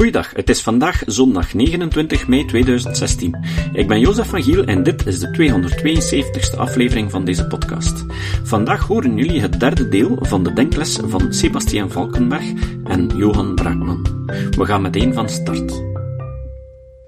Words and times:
Goeiedag, 0.00 0.34
het 0.34 0.48
is 0.48 0.62
vandaag 0.62 1.02
zondag 1.06 1.54
29 1.54 2.28
mei 2.28 2.44
2016. 2.44 3.44
Ik 3.72 3.88
ben 3.88 4.00
Jozef 4.00 4.28
van 4.28 4.42
Giel 4.42 4.64
en 4.64 4.82
dit 4.82 5.06
is 5.06 5.18
de 5.18 5.26
272ste 5.26 6.58
aflevering 6.58 7.10
van 7.10 7.24
deze 7.24 7.46
podcast. 7.46 8.04
Vandaag 8.44 8.86
horen 8.86 9.16
jullie 9.16 9.40
het 9.40 9.60
derde 9.60 9.88
deel 9.88 10.18
van 10.20 10.42
de 10.42 10.52
denkles 10.52 10.98
van 11.02 11.32
Sebastian 11.32 11.90
Valkenberg 11.90 12.52
en 12.84 13.08
Johan 13.16 13.54
Braakman. 13.54 14.26
We 14.56 14.64
gaan 14.64 14.82
meteen 14.82 15.14
van 15.14 15.28
start. 15.28 15.82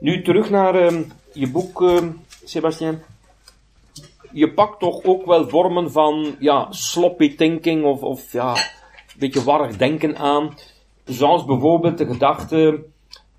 Nu 0.01 0.23
terug 0.23 0.51
naar 0.51 0.93
uh, 0.93 1.01
je 1.33 1.51
boek, 1.51 1.81
uh, 1.81 1.99
Sebastian. 2.45 2.99
Je 4.33 4.53
pakt 4.53 4.81
toch 4.81 5.05
ook 5.05 5.27
wel 5.27 5.49
vormen 5.49 5.93
van 5.93 6.37
ja, 6.39 6.67
sloppy 6.71 7.37
thinking 7.37 7.85
of, 7.85 8.03
of 8.03 8.33
ja, 8.33 8.51
een 8.51 9.19
beetje 9.19 9.45
warrig 9.45 9.77
denken 9.77 10.17
aan. 10.17 10.55
Zoals 11.13 11.45
bijvoorbeeld 11.45 11.99
de 11.99 12.07
gedachte 12.07 12.85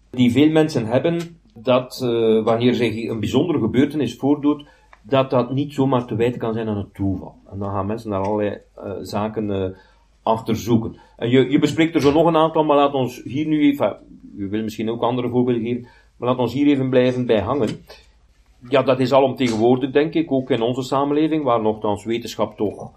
die 0.10 0.32
veel 0.32 0.50
mensen 0.50 0.86
hebben, 0.86 1.38
dat 1.54 2.02
uh, 2.04 2.44
wanneer 2.44 2.74
zich 2.74 3.10
een 3.10 3.20
bijzondere 3.20 3.60
gebeurtenis 3.60 4.16
voordoet, 4.16 4.66
dat 5.02 5.30
dat 5.30 5.54
niet 5.54 5.74
zomaar 5.74 6.06
te 6.06 6.16
wijten 6.16 6.40
kan 6.40 6.54
zijn 6.54 6.68
aan 6.68 6.78
het 6.78 6.94
toeval. 6.94 7.36
En 7.52 7.60
dan 7.60 7.72
gaan 7.72 7.86
mensen 7.86 8.10
naar 8.10 8.22
allerlei 8.22 8.58
uh, 8.78 8.92
zaken 9.02 9.50
uh, 9.50 9.66
achter 10.24 10.56
zoeken. 10.56 10.98
En 11.18 11.30
je, 11.30 11.50
je 11.50 11.60
bespreekt 11.60 11.96
er 11.96 12.02
zo 12.02 12.12
nog 12.12 12.26
een 12.26 12.36
aantal, 12.36 12.64
maar 12.64 12.78
laat 12.78 12.94
ons 12.94 13.22
hier 13.24 13.48
nu 13.48 13.62
even, 13.62 13.98
u 14.38 14.50
wil 14.50 14.64
misschien 14.64 14.90
ook 14.90 15.02
andere 15.02 15.30
voorbeelden 15.30 15.64
geven, 15.64 15.88
maar 16.18 16.30
laat 16.30 16.38
ons 16.38 16.54
hier 16.54 16.68
even 16.68 16.90
blijven 16.90 17.26
bij 17.26 17.42
hangen. 17.42 17.70
Ja, 18.70 18.84
dat 18.84 19.00
is 19.00 19.14
alomtegenwoordig, 19.14 19.92
denk 19.92 20.14
ik, 20.14 20.32
ook 20.32 20.50
in 20.50 20.62
onze 20.62 20.82
samenleving, 20.82 21.44
waar 21.44 21.62
nogthans 21.62 22.06
wetenschap 22.06 22.58
toch 22.58 22.92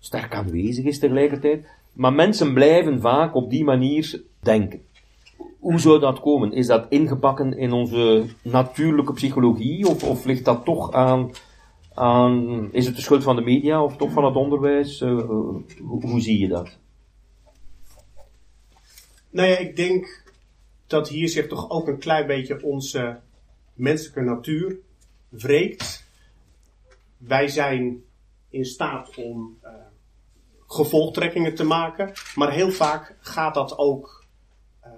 sterk 0.00 0.34
aanwezig 0.34 0.84
is 0.84 0.98
tegelijkertijd. 0.98 1.66
Maar 1.98 2.12
mensen 2.12 2.54
blijven 2.54 3.00
vaak 3.00 3.34
op 3.34 3.50
die 3.50 3.64
manier 3.64 4.22
denken. 4.40 4.82
Hoe 5.58 5.78
zou 5.78 6.00
dat 6.00 6.20
komen? 6.20 6.52
Is 6.52 6.66
dat 6.66 6.86
ingepakken 6.88 7.58
in 7.58 7.72
onze 7.72 8.26
natuurlijke 8.42 9.12
psychologie? 9.12 9.88
Of, 9.88 10.04
of 10.04 10.24
ligt 10.24 10.44
dat 10.44 10.64
toch 10.64 10.92
aan, 10.92 11.30
aan, 11.94 12.68
is 12.72 12.86
het 12.86 12.96
de 12.96 13.02
schuld 13.02 13.22
van 13.22 13.36
de 13.36 13.42
media 13.42 13.82
of 13.82 13.96
toch 13.96 14.12
van 14.12 14.24
het 14.24 14.34
onderwijs? 14.34 15.00
Uh, 15.00 15.20
hoe, 15.78 16.06
hoe 16.06 16.20
zie 16.20 16.38
je 16.38 16.48
dat? 16.48 16.78
Nou 19.30 19.48
ja, 19.48 19.56
ik 19.56 19.76
denk 19.76 20.24
dat 20.86 21.08
hier 21.08 21.28
zich 21.28 21.46
toch 21.46 21.70
ook 21.70 21.88
een 21.88 21.98
klein 21.98 22.26
beetje 22.26 22.62
onze 22.62 23.20
menselijke 23.74 24.20
natuur 24.20 24.76
wreekt. 25.28 26.06
Wij 27.16 27.48
zijn 27.48 28.02
in 28.48 28.64
staat 28.64 29.16
om 29.16 29.58
uh, 29.64 29.70
gevolgtrekkingen 30.68 31.54
te 31.54 31.64
maken, 31.64 32.12
maar 32.34 32.52
heel 32.52 32.70
vaak 32.70 33.16
gaat 33.20 33.54
dat 33.54 33.78
ook, 33.78 34.24
uh, 34.84 34.90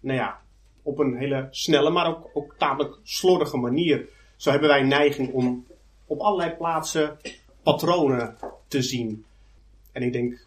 nou 0.00 0.18
ja, 0.18 0.40
op 0.82 0.98
een 0.98 1.16
hele 1.16 1.48
snelle, 1.50 1.90
maar 1.90 2.06
ook, 2.06 2.30
ook 2.34 2.54
tamelijk 2.58 2.98
slordige 3.02 3.56
manier. 3.56 4.08
Zo 4.36 4.50
hebben 4.50 4.68
wij 4.68 4.82
neiging 4.82 5.32
om 5.32 5.66
op 6.06 6.20
allerlei 6.20 6.50
plaatsen 6.50 7.18
patronen 7.62 8.36
te 8.68 8.82
zien. 8.82 9.24
En 9.92 10.02
ik 10.02 10.12
denk, 10.12 10.46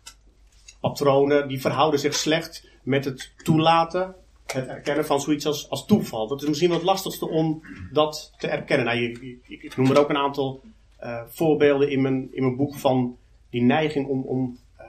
patronen 0.80 1.48
die 1.48 1.62
verhouden 1.62 2.00
zich 2.00 2.14
slecht 2.14 2.68
met 2.84 3.06
het 3.06 3.32
toelaten, 3.44 4.16
het 4.46 4.68
erkennen 4.68 5.06
van 5.06 5.22
zoiets 5.22 5.46
als, 5.46 5.70
als 5.70 5.86
toeval. 5.86 6.28
Dat 6.28 6.42
is 6.42 6.48
misschien 6.48 6.70
wat 6.70 6.84
lastigste 6.84 7.30
om 7.30 7.62
dat 7.92 8.34
te 8.38 8.48
erkennen. 8.48 8.86
Nou, 8.86 8.98
je, 8.98 9.40
ik, 9.48 9.78
noem 9.78 9.92
er 9.92 10.00
ook 10.00 10.10
een 10.10 10.18
aantal 10.18 10.62
uh, 11.04 11.22
voorbeelden 11.28 11.90
in 11.90 12.02
mijn, 12.02 12.34
in 12.34 12.44
mijn 12.44 12.56
boek 12.56 12.76
van 12.76 13.18
die 13.50 13.62
neiging 13.62 14.08
om, 14.08 14.24
om 14.24 14.58
uh, 14.80 14.86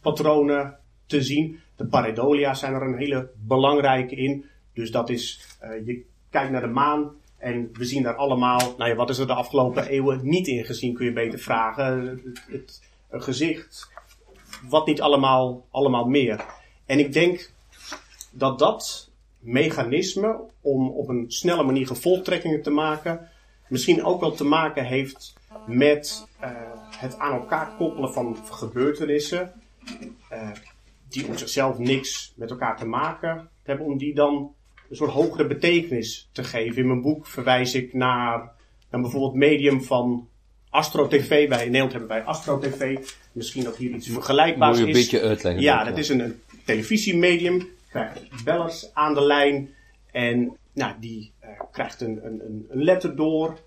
patronen 0.00 0.78
te 1.06 1.22
zien. 1.22 1.60
De 1.76 1.86
pareidolia 1.86 2.54
zijn 2.54 2.74
er 2.74 2.82
een 2.82 2.98
hele 2.98 3.30
belangrijke 3.36 4.16
in. 4.16 4.44
Dus 4.72 4.90
dat 4.90 5.10
is, 5.10 5.56
uh, 5.62 5.86
je 5.86 6.04
kijkt 6.30 6.50
naar 6.50 6.60
de 6.60 6.66
maan 6.66 7.10
en 7.40 7.70
we 7.72 7.84
zien 7.84 8.02
daar 8.02 8.16
allemaal, 8.16 8.74
nou 8.76 8.90
ja, 8.90 8.96
wat 8.96 9.10
is 9.10 9.18
er 9.18 9.26
de 9.26 9.34
afgelopen 9.34 9.86
eeuwen 9.86 10.20
niet 10.22 10.46
in 10.46 10.64
gezien, 10.64 10.94
kun 10.94 11.04
je 11.04 11.12
beter 11.12 11.38
vragen. 11.38 12.20
Het, 12.48 12.82
het, 13.08 13.22
gezicht, 13.22 13.88
wat 14.68 14.86
niet 14.86 15.00
allemaal, 15.00 15.66
allemaal 15.70 16.04
meer. 16.04 16.44
En 16.86 16.98
ik 16.98 17.12
denk 17.12 17.52
dat 18.30 18.58
dat 18.58 19.10
mechanisme 19.38 20.40
om 20.60 20.88
op 20.88 21.08
een 21.08 21.24
snelle 21.28 21.62
manier 21.62 21.86
gevolgtrekkingen 21.86 22.62
te 22.62 22.70
maken, 22.70 23.28
misschien 23.68 24.04
ook 24.04 24.20
wel 24.20 24.32
te 24.32 24.44
maken 24.44 24.84
heeft 24.84 25.34
met 25.66 26.26
uh, 26.42 26.48
het 26.96 27.18
aan 27.18 27.32
elkaar 27.32 27.74
koppelen 27.76 28.12
van 28.12 28.36
gebeurtenissen 28.50 29.52
uh, 30.32 30.50
die 31.08 31.26
op 31.26 31.36
zichzelf 31.36 31.78
niks 31.78 32.32
met 32.36 32.50
elkaar 32.50 32.76
te 32.76 32.86
maken 32.86 33.48
hebben, 33.62 33.86
om 33.86 33.98
die 33.98 34.14
dan 34.14 34.54
een 34.90 34.96
soort 34.96 35.10
hogere 35.10 35.46
betekenis 35.46 36.28
te 36.32 36.44
geven. 36.44 36.76
In 36.76 36.86
mijn 36.86 37.00
boek 37.00 37.26
verwijs 37.26 37.74
ik 37.74 37.92
naar, 37.92 38.52
naar 38.90 39.00
bijvoorbeeld 39.00 39.34
medium 39.34 39.82
van 39.82 40.28
Astro 40.70 41.06
TV. 41.08 41.48
Bij, 41.48 41.58
in 41.58 41.64
Nederland 41.64 41.92
hebben 41.92 42.08
wij 42.10 42.22
Astro 42.22 42.58
TV. 42.58 42.98
Misschien 43.32 43.64
dat 43.64 43.76
hier 43.76 43.90
iets 43.90 44.08
vergelijkbaars 44.08 44.78
is. 44.78 44.84
Moet 44.84 44.94
je 44.94 44.94
een 44.94 45.02
beetje 45.02 45.28
uitleggen. 45.28 45.62
Ja, 45.62 45.84
dat 45.84 45.98
is 45.98 46.08
een, 46.08 46.20
een 46.20 46.40
televisiemedium. 46.64 47.68
Krijgt 47.88 48.44
bellers 48.44 48.94
aan 48.94 49.14
de 49.14 49.22
lijn. 49.22 49.74
En 50.12 50.56
nou, 50.72 50.94
die 51.00 51.32
uh, 51.42 51.48
krijgt 51.72 52.00
een, 52.00 52.24
een, 52.24 52.66
een 52.68 52.82
letter 52.82 53.16
door. 53.16 53.58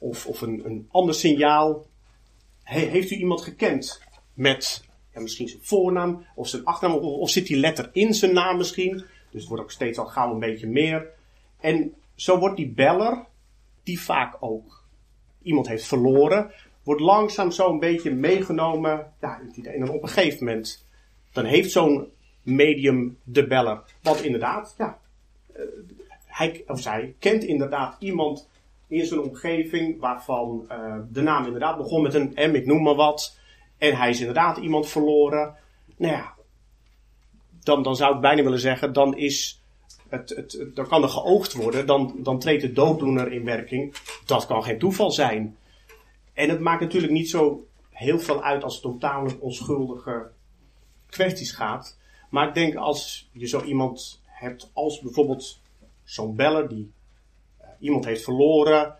Of, 0.00 0.26
of 0.26 0.40
een, 0.40 0.62
een 0.64 0.88
ander 0.90 1.14
signaal. 1.14 1.86
He, 2.62 2.80
heeft 2.80 3.10
u 3.10 3.16
iemand 3.16 3.40
gekend 3.40 4.02
met 4.34 4.84
ja, 5.14 5.20
misschien 5.20 5.48
zijn 5.48 5.62
voornaam 5.62 6.24
of 6.34 6.48
zijn 6.48 6.64
achternaam? 6.64 6.98
Of, 6.98 7.30
zit 7.30 7.46
die 7.46 7.56
letter 7.56 7.90
in 7.92 8.14
zijn 8.14 8.32
naam 8.32 8.56
misschien? 8.56 9.04
Dus 9.30 9.40
het 9.40 9.48
wordt 9.48 9.62
ook 9.62 9.70
steeds 9.70 9.98
al 9.98 10.06
gauw 10.06 10.32
een 10.32 10.38
beetje 10.38 10.66
meer. 10.66 11.06
En 11.60 11.94
zo 12.14 12.38
wordt 12.38 12.56
die 12.56 12.68
beller, 12.68 13.26
die 13.82 14.00
vaak 14.00 14.36
ook 14.40 14.84
iemand 15.42 15.68
heeft 15.68 15.86
verloren, 15.86 16.52
wordt 16.82 17.00
langzaam 17.00 17.50
zo 17.50 17.70
een 17.70 17.78
beetje 17.78 18.14
meegenomen. 18.14 19.12
Ja, 19.20 19.40
en 19.62 19.80
dan 19.80 19.88
op 19.88 20.02
een 20.02 20.08
gegeven 20.08 20.44
moment, 20.46 20.86
dan 21.32 21.44
heeft 21.44 21.70
zo'n 21.70 22.08
medium 22.42 23.18
de 23.22 23.46
beller. 23.46 23.82
Want 24.02 24.22
inderdaad, 24.22 24.74
ja, 24.78 24.98
uh, 25.56 25.62
hij 26.26 26.64
of 26.66 26.80
zij 26.80 27.14
kent 27.18 27.44
inderdaad 27.44 27.96
iemand 27.98 28.48
in 28.90 29.06
zijn 29.06 29.20
omgeving 29.20 30.00
waarvan 30.00 30.66
uh, 30.70 30.96
de 31.08 31.20
naam 31.20 31.44
inderdaad 31.44 31.76
begon 31.76 32.02
met 32.02 32.14
een 32.14 32.32
M, 32.34 32.54
ik 32.54 32.66
noem 32.66 32.82
maar 32.82 32.94
wat. 32.94 33.38
En 33.78 33.96
hij 33.96 34.10
is 34.10 34.20
inderdaad 34.20 34.56
iemand 34.56 34.88
verloren. 34.88 35.56
Nou 35.96 36.12
ja, 36.12 36.34
dan, 37.62 37.82
dan 37.82 37.96
zou 37.96 38.14
ik 38.14 38.20
bijna 38.20 38.42
willen 38.42 38.58
zeggen, 38.58 38.92
dan 38.92 39.16
is 39.16 39.62
het, 40.08 40.28
het, 40.28 40.70
dan 40.74 40.88
kan 40.88 41.02
er 41.02 41.08
geoogd 41.08 41.52
worden, 41.52 41.86
dan, 41.86 42.14
dan 42.18 42.38
treedt 42.38 42.62
de 42.62 42.72
dooddoener 42.72 43.32
in 43.32 43.44
werking. 43.44 43.94
Dat 44.26 44.46
kan 44.46 44.62
geen 44.62 44.78
toeval 44.78 45.10
zijn. 45.10 45.56
En 46.32 46.48
het 46.48 46.60
maakt 46.60 46.80
natuurlijk 46.80 47.12
niet 47.12 47.30
zo 47.30 47.66
heel 47.90 48.18
veel 48.18 48.42
uit 48.42 48.64
als 48.64 48.76
het 48.76 48.84
om 48.84 48.98
onschuldige 49.40 50.30
kwesties 51.06 51.52
gaat. 51.52 51.98
Maar 52.30 52.48
ik 52.48 52.54
denk 52.54 52.74
als 52.74 53.28
je 53.32 53.46
zo 53.46 53.62
iemand 53.62 54.22
hebt 54.24 54.70
als 54.72 55.00
bijvoorbeeld 55.00 55.60
zo'n 56.04 56.36
beller 56.36 56.68
die 56.68 56.92
iemand 57.80 58.04
heeft 58.04 58.24
verloren, 58.24 58.96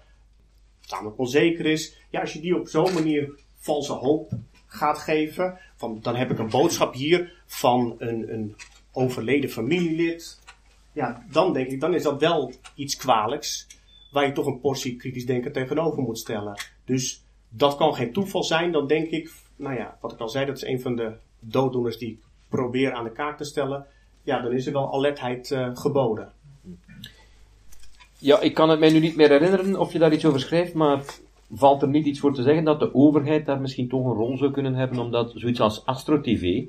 tamelijk 0.86 1.18
onzeker 1.18 1.66
is. 1.66 1.96
Ja, 2.10 2.20
als 2.20 2.32
je 2.32 2.40
die 2.40 2.58
op 2.58 2.68
zo'n 2.68 2.92
manier 2.92 3.40
valse 3.56 3.92
hoop 3.92 4.32
gaat 4.66 4.98
geven, 4.98 5.58
van 5.76 5.98
dan 6.02 6.16
heb 6.16 6.30
ik 6.30 6.38
een 6.38 6.50
boodschap 6.50 6.94
hier 6.94 7.42
van 7.46 7.94
een, 7.98 8.32
een 8.32 8.56
overleden 8.92 9.50
familielid. 9.50 10.38
Ja, 10.92 11.24
dan 11.30 11.52
denk 11.52 11.70
ik, 11.70 11.80
dan 11.80 11.94
is 11.94 12.02
dat 12.02 12.20
wel 12.20 12.52
iets 12.74 12.96
kwalijks 12.96 13.66
waar 14.12 14.26
je 14.26 14.32
toch 14.32 14.46
een 14.46 14.60
portie 14.60 14.96
kritisch 14.96 15.26
denken 15.26 15.52
tegenover 15.52 16.02
moet 16.02 16.18
stellen. 16.18 16.60
Dus 16.84 17.24
dat 17.48 17.76
kan 17.76 17.94
geen 17.94 18.12
toeval 18.12 18.44
zijn. 18.44 18.72
Dan 18.72 18.86
denk 18.86 19.10
ik, 19.10 19.32
nou 19.56 19.76
ja, 19.76 19.98
wat 20.00 20.12
ik 20.12 20.18
al 20.18 20.28
zei, 20.28 20.46
dat 20.46 20.56
is 20.56 20.64
een 20.64 20.80
van 20.80 20.96
de 20.96 21.16
dooddoeners 21.40 21.98
die 21.98 22.10
ik 22.10 22.18
probeer 22.48 22.92
aan 22.92 23.04
de 23.04 23.12
kaak 23.12 23.36
te 23.36 23.44
stellen. 23.44 23.86
Ja, 24.22 24.42
dan 24.42 24.52
is 24.52 24.66
er 24.66 24.72
wel 24.72 24.92
alertheid 24.92 25.50
uh, 25.50 25.70
geboden. 25.76 26.32
Ja, 28.20 28.40
ik 28.40 28.54
kan 28.54 28.68
het 28.68 28.78
mij 28.78 28.92
nu 28.92 28.98
niet 28.98 29.16
meer 29.16 29.28
herinneren 29.28 29.78
of 29.78 29.92
je 29.92 29.98
daar 29.98 30.12
iets 30.12 30.24
over 30.24 30.40
schrijft, 30.40 30.74
maar 30.74 31.04
valt 31.52 31.82
er 31.82 31.88
niet 31.88 32.06
iets 32.06 32.20
voor 32.20 32.34
te 32.34 32.42
zeggen 32.42 32.64
dat 32.64 32.80
de 32.80 32.94
overheid 32.94 33.46
daar 33.46 33.60
misschien 33.60 33.88
toch 33.88 34.04
een 34.04 34.16
rol 34.16 34.36
zou 34.36 34.50
kunnen 34.50 34.74
hebben, 34.74 34.98
omdat 34.98 35.32
zoiets 35.34 35.60
als 35.60 35.86
Astro 35.86 36.20
TV, 36.20 36.62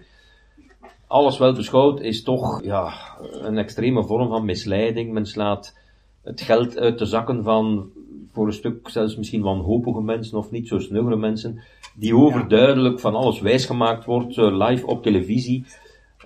alles 1.07 1.37
wel 1.37 1.53
beschouwd, 1.53 2.01
is 2.01 2.23
toch 2.23 2.63
ja, 2.63 2.93
een 3.31 3.57
extreme 3.57 4.03
vorm 4.03 4.29
van 4.29 4.45
misleiding. 4.45 5.11
Men 5.11 5.25
slaat 5.25 5.77
het 6.23 6.41
geld 6.41 6.77
uit 6.77 6.99
de 6.99 7.05
zakken 7.05 7.43
van 7.43 7.89
voor 8.31 8.47
een 8.47 8.53
stuk 8.53 8.89
zelfs 8.89 9.17
misschien 9.17 9.41
wanhopige 9.41 10.01
mensen 10.01 10.37
of 10.37 10.51
niet 10.51 10.67
zo 10.67 10.79
snuggere 10.79 11.15
mensen, 11.15 11.59
die 11.95 12.15
overduidelijk 12.15 12.99
van 12.99 13.15
alles 13.15 13.39
wijsgemaakt 13.39 14.05
wordt, 14.05 14.37
uh, 14.37 14.67
live 14.67 14.85
op 14.85 15.03
televisie, 15.03 15.65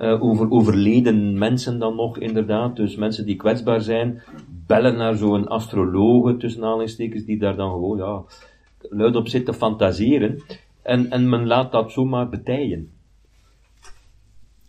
uh, 0.01 0.24
over 0.24 0.51
overleden 0.51 1.38
mensen 1.38 1.80
dan 1.80 1.95
nog 1.95 2.18
inderdaad, 2.18 2.75
dus 2.75 2.95
mensen 2.95 3.25
die 3.25 3.36
kwetsbaar 3.36 3.81
zijn, 3.81 4.24
bellen 4.67 4.95
naar 4.97 5.15
zo'n 5.15 5.47
astrologe, 5.47 6.38
tussen 6.38 6.63
aanhalingstekens, 6.63 7.25
die 7.25 7.38
daar 7.39 7.56
dan 7.56 7.71
gewoon, 7.71 7.97
ja, 7.97 8.23
luid 8.89 9.15
op 9.15 9.27
zit 9.27 9.45
te 9.45 9.53
fantaseren, 9.53 10.44
en, 10.81 11.09
en 11.09 11.29
men 11.29 11.47
laat 11.47 11.71
dat 11.71 11.91
zomaar 11.91 12.29
betijen. 12.29 12.91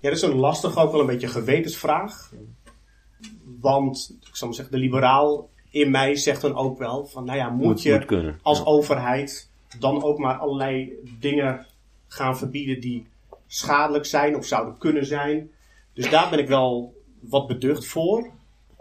Ja, 0.00 0.08
dat 0.12 0.12
is 0.12 0.22
een 0.22 0.34
lastig, 0.34 0.76
ook 0.78 0.90
wel 0.92 1.00
een 1.00 1.06
beetje 1.06 1.28
gewetensvraag. 1.28 2.32
Want, 3.60 4.16
ik 4.28 4.36
zal 4.36 4.46
maar 4.46 4.56
zeggen, 4.56 4.74
de 4.74 4.80
liberaal 4.80 5.48
in 5.70 5.90
mij 5.90 6.16
zegt 6.16 6.40
dan 6.40 6.54
ook 6.54 6.78
wel 6.78 7.06
van, 7.06 7.24
nou 7.24 7.38
ja, 7.38 7.48
moet, 7.48 7.66
Moet- 7.66 7.82
je 7.82 7.92
moet 7.92 8.04
kunnen, 8.04 8.38
als 8.42 8.58
ja. 8.58 8.64
overheid 8.64 9.50
dan 9.78 10.02
ook 10.02 10.18
maar 10.18 10.36
allerlei 10.36 10.92
dingen 11.20 11.66
gaan 12.08 12.38
verbieden 12.38 12.80
die 12.80 13.06
schadelijk 13.46 14.04
zijn 14.04 14.36
of 14.36 14.44
zouden 14.44 14.78
kunnen 14.78 15.06
zijn. 15.06 15.50
Dus 15.92 16.10
daar 16.10 16.30
ben 16.30 16.38
ik 16.38 16.48
wel 16.48 16.94
wat 17.20 17.46
beducht 17.46 17.86
voor. 17.86 18.30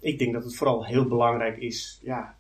Ik 0.06 0.20
denk 0.20 0.34
dat 0.34 0.44
het 0.44 0.56
vooral 0.56 0.86
heel 0.86 1.08
belangrijk 1.08 1.58
is, 1.58 2.00
ja, 2.04 2.36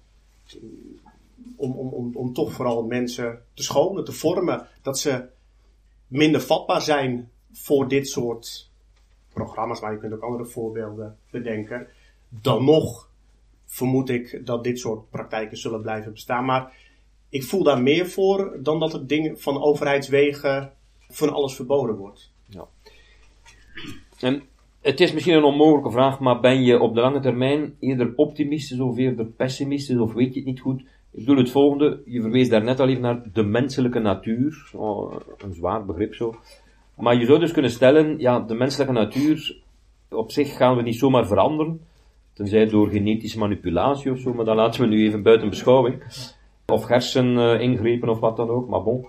om, 1.56 1.71
om, 1.71 1.88
om, 1.88 2.15
om 2.15 2.33
toch 2.33 2.51
vooral 2.51 2.83
mensen 2.83 3.41
te 3.53 3.63
scholen, 3.63 4.06
te 4.06 4.12
vormen. 4.12 4.67
Dat 4.81 5.00
ze 5.00 5.25
minder 6.07 6.41
vatbaar 6.41 6.81
zijn 6.81 7.29
voor 7.51 7.88
dit 7.88 8.07
soort 8.07 8.69
programma's, 9.33 9.79
maar 9.79 9.91
je 9.91 9.97
kunt 9.97 10.13
ook 10.13 10.21
andere 10.21 10.45
voorbeelden 10.45 11.17
bedenken. 11.29 11.88
Dan 12.29 12.65
nog 12.65 13.09
vermoed 13.65 14.09
ik 14.09 14.45
dat 14.45 14.63
dit 14.63 14.79
soort 14.79 15.09
praktijken 15.09 15.57
zullen 15.57 15.81
blijven 15.81 16.12
bestaan. 16.12 16.45
Maar 16.45 16.77
ik 17.29 17.44
voel 17.44 17.63
daar 17.63 17.81
meer 17.81 18.09
voor 18.09 18.57
dan 18.62 18.79
dat 18.79 18.91
het 18.91 19.09
ding 19.09 19.41
van 19.41 19.62
overheidswegen 19.62 20.73
van 21.09 21.33
alles 21.33 21.56
verboden 21.56 21.95
wordt. 21.95 22.31
En 24.19 24.44
het 24.86 25.00
is 25.00 25.14
misschien 25.14 25.36
een 25.36 25.44
onmogelijke 25.44 25.92
vraag, 25.92 26.20
maar 26.20 26.40
ben 26.40 26.64
je 26.64 26.80
op 26.80 26.94
de 26.96 27.02
lange 27.02 27.20
termijn 27.20 27.76
eerder 27.80 28.14
optimistisch 28.16 28.80
of 28.80 28.98
eerder 28.98 29.26
pessimistisch, 29.26 29.98
of 29.98 30.14
weet 30.14 30.34
je 30.34 30.40
het 30.40 30.50
niet 30.50 30.60
goed? 30.60 30.82
Ik 30.82 31.20
bedoel 31.20 31.38
het 31.38 31.50
volgende, 31.50 32.02
je 32.06 32.22
verwees 32.22 32.50
daar 32.50 32.64
net 32.64 32.80
al 32.80 32.88
even 32.88 33.02
naar 33.02 33.24
de 33.34 33.44
menselijke 33.44 34.00
natuur, 34.00 34.72
oh, 34.76 35.16
een 35.38 35.54
zwaar 35.54 35.86
begrip 35.86 36.16
zo. 36.16 36.36
Maar 36.98 37.16
je 37.16 37.26
zou 37.26 37.40
dus 37.40 37.52
kunnen 37.52 37.72
stellen, 37.72 38.20
ja, 38.20 38.40
de 38.40 38.54
menselijke 38.54 38.94
natuur, 38.94 39.58
op 40.10 40.32
zich 40.32 40.56
gaan 40.58 40.76
we 40.76 40.82
niet 40.82 40.98
zomaar 40.98 41.28
veranderen, 41.28 41.82
tenzij 42.34 42.66
door 42.66 42.90
genetische 42.90 43.40
manipulatie 43.40 44.12
of 44.12 44.20
zo, 44.20 44.34
maar 44.34 44.46
dat 44.46 44.56
laten 44.56 44.82
we 44.82 44.88
nu 44.88 45.06
even 45.06 45.24
buiten 45.24 45.50
beschouwing. 45.50 46.04
Of 46.66 46.88
herseningrepen 46.88 48.10
of 48.10 48.20
wat 48.20 48.38
dan 48.38 48.50
ook, 48.50 48.68
maar 48.70 48.84
bon. 48.84 49.06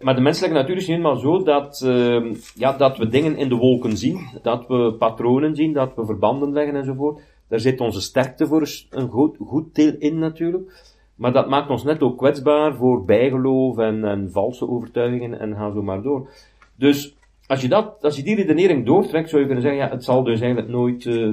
Maar 0.00 0.14
de 0.14 0.20
menselijke 0.20 0.56
natuur 0.56 0.76
is 0.76 0.86
nu 0.88 0.94
eenmaal 0.94 1.16
zo 1.16 1.42
dat, 1.42 1.80
eh, 1.84 2.34
ja, 2.54 2.72
dat 2.72 2.96
we 2.96 3.08
dingen 3.08 3.36
in 3.36 3.48
de 3.48 3.54
wolken 3.54 3.96
zien, 3.96 4.28
dat 4.42 4.66
we 4.66 4.94
patronen 4.98 5.54
zien, 5.54 5.72
dat 5.72 5.94
we 5.94 6.04
verbanden 6.04 6.52
leggen 6.52 6.76
enzovoort. 6.76 7.20
Daar 7.48 7.60
zit 7.60 7.80
onze 7.80 8.00
sterkte 8.00 8.46
voor 8.46 8.68
een 8.90 9.08
goed, 9.08 9.36
goed 9.46 9.74
deel 9.74 9.94
in 9.98 10.18
natuurlijk. 10.18 10.92
Maar 11.14 11.32
dat 11.32 11.48
maakt 11.48 11.70
ons 11.70 11.84
net 11.84 12.02
ook 12.02 12.18
kwetsbaar 12.18 12.74
voor 12.74 13.04
bijgeloof 13.04 13.78
en, 13.78 14.04
en 14.04 14.30
valse 14.32 14.68
overtuigingen 14.68 15.40
en 15.40 15.54
ga 15.56 15.72
zo 15.72 15.82
maar 15.82 16.02
door. 16.02 16.28
Dus 16.76 17.14
als 17.46 17.60
je, 17.60 17.68
dat, 17.68 17.96
als 18.00 18.16
je 18.16 18.22
die 18.22 18.34
redenering 18.36 18.86
doortrekt, 18.86 19.28
zou 19.28 19.40
je 19.40 19.46
kunnen 19.46 19.64
zeggen, 19.64 19.82
ja, 19.82 19.90
het 19.90 20.04
zal 20.04 20.22
dus 20.22 20.40
eigenlijk 20.40 20.72
nooit 20.72 21.06
eh, 21.06 21.28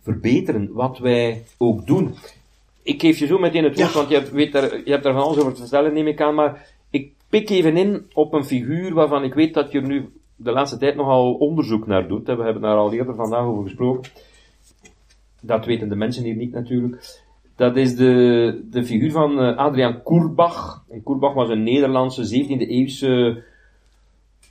verbeteren 0.00 0.68
wat 0.72 0.98
wij 0.98 1.42
ook 1.58 1.86
doen. 1.86 2.14
Ik 2.82 3.00
geef 3.00 3.18
je 3.18 3.26
zo 3.26 3.38
meteen 3.38 3.64
het 3.64 3.76
woord, 3.76 3.92
Ja. 3.92 3.96
want 3.96 4.08
je 4.08 4.14
hebt, 4.14 4.30
weet 4.30 4.52
daar, 4.52 4.80
je 4.84 4.90
hebt 4.90 5.02
daar 5.04 5.12
van 5.12 5.22
alles 5.22 5.38
over 5.38 5.54
te 5.54 5.60
vertellen, 5.60 5.92
neem 5.92 6.06
ik 6.06 6.20
aan, 6.20 6.34
maar 6.34 6.68
pik 7.34 7.50
even 7.50 7.76
in 7.76 8.06
op 8.12 8.32
een 8.32 8.44
figuur 8.44 8.94
waarvan 8.94 9.24
ik 9.24 9.34
weet 9.34 9.54
dat 9.54 9.72
je 9.72 9.80
er 9.80 9.86
nu 9.86 10.08
de 10.36 10.52
laatste 10.52 10.78
tijd 10.78 10.96
nogal 10.96 11.34
onderzoek 11.34 11.86
naar 11.86 12.08
doet. 12.08 12.26
We 12.26 12.42
hebben 12.42 12.62
daar 12.62 12.76
al 12.76 12.92
eerder 12.92 13.14
vandaag 13.14 13.44
over 13.44 13.62
gesproken. 13.62 14.10
Dat 15.40 15.64
weten 15.66 15.88
de 15.88 15.96
mensen 15.96 16.24
hier 16.24 16.36
niet 16.36 16.52
natuurlijk. 16.52 17.22
Dat 17.56 17.76
is 17.76 17.96
de, 17.96 18.64
de 18.70 18.84
figuur 18.84 19.10
van 19.10 19.40
eh, 19.40 19.56
Adriaan 19.56 20.02
Courbach. 20.02 20.84
En 20.90 21.02
Courbach 21.02 21.34
was 21.34 21.48
een 21.48 21.62
Nederlandse 21.62 22.44
17e 22.44 22.68
eeuwse, 22.68 23.42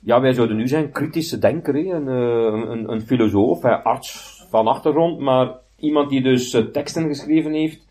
ja 0.02 0.20
wij 0.20 0.32
zouden 0.32 0.56
nu 0.56 0.68
zijn, 0.68 0.90
kritische 0.90 1.38
denker, 1.38 1.74
hè? 1.74 1.94
Een, 1.94 2.08
eh, 2.08 2.70
een, 2.70 2.92
een 2.92 3.02
filosoof, 3.02 3.64
arts 3.64 4.42
van 4.50 4.66
achtergrond, 4.66 5.18
maar 5.18 5.54
iemand 5.78 6.10
die 6.10 6.22
dus 6.22 6.54
eh, 6.54 6.64
teksten 6.64 7.06
geschreven 7.06 7.52
heeft 7.52 7.86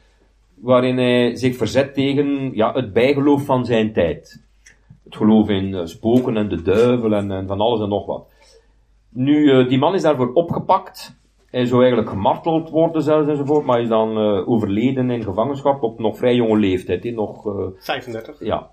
waarin 0.56 0.98
hij 0.98 1.36
zich 1.36 1.56
verzet 1.56 1.94
tegen 1.94 2.56
ja, 2.56 2.74
het 2.74 2.94
bijgeloof 2.94 3.46
van 3.46 3.66
zijn 3.66 3.94
tijd. 3.94 4.44
Het 5.14 5.22
geloof 5.22 5.50
in 5.50 5.76
eh, 5.76 5.86
spoken 5.86 6.38
en 6.38 6.50
de 6.50 6.62
duivel 6.62 7.14
en, 7.14 7.32
en 7.32 7.48
van 7.48 7.62
alles 7.62 7.82
en 7.82 7.90
nog 7.90 8.06
wat. 8.06 8.28
Nu, 9.10 9.52
eh, 9.52 9.68
die 9.68 9.78
man 9.78 9.94
is 9.94 10.02
daarvoor 10.02 10.34
opgepakt. 10.34 11.16
Hij 11.50 11.66
zou 11.66 11.82
eigenlijk 11.82 12.10
gemarteld 12.10 12.70
worden 12.70 13.02
zelfs 13.02 13.28
enzovoort, 13.28 13.66
maar 13.66 13.82
is 13.82 13.88
dan 13.88 14.18
eh, 14.18 14.50
overleden 14.50 15.10
in 15.10 15.24
gevangenschap 15.24 15.84
op 15.84 16.00
nog 16.00 16.18
vrij 16.18 16.36
jonge 16.36 16.58
leeftijd. 16.58 17.04
hè, 17.04 17.12
Nog, 17.12 17.48
eh, 17.48 17.66
35. 17.78 18.40
ja. 18.40 18.72